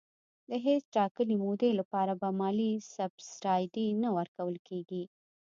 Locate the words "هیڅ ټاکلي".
0.65-1.35